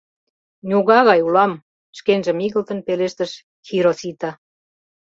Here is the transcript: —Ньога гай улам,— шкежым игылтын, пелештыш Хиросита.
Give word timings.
—Ньога 0.69 0.99
гай 1.09 1.19
улам,— 1.27 1.61
шкежым 1.97 2.37
игылтын, 2.45 2.79
пелештыш 2.87 3.31
Хиросита. 3.67 4.31